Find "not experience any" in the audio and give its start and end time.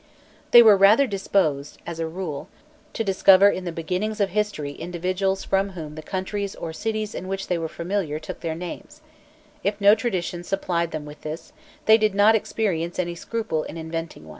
12.15-13.13